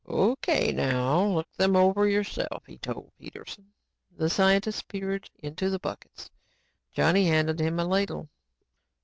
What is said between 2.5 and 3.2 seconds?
he told